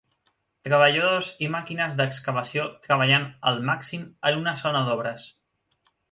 [0.67, 5.27] Treballadors i màquines d'excavació treballant al màxim en una zona d'obres